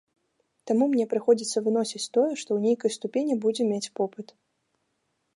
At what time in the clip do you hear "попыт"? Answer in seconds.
4.01-4.27